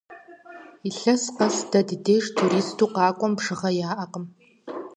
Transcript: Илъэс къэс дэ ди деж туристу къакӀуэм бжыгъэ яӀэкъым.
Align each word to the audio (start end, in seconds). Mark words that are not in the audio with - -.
Илъэс 0.89 1.23
къэс 1.35 1.55
дэ 1.71 1.79
ди 1.87 1.95
деж 2.05 2.25
туристу 2.37 2.85
къакӀуэм 2.93 3.33
бжыгъэ 3.37 3.69
яӀэкъым. 3.89 4.25